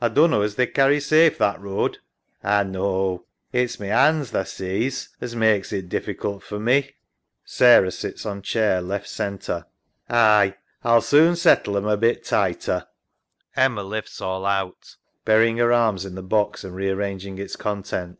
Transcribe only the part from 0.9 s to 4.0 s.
safe that road. SARAH. A know. It's my